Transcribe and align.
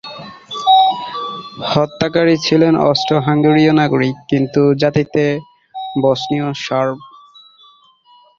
হত্যাকারী 1.71 2.35
ছিলেন 2.37 2.73
অস্ট্রো-হাঙ্গেরীয় 2.89 3.73
নাগরিক, 3.73 4.15
কিন্ত 4.29 4.55
জাতিতে 4.81 5.23
বসনীয় 6.01 6.47
সার্ব। 6.63 6.97